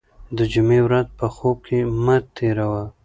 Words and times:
د 0.37 0.39
جمعې 0.53 0.79
ورځ 0.87 1.07
په 1.19 1.27
خوب 1.35 1.57
کې 1.67 1.79
مه 2.03 2.17
تېروه. 2.35 2.83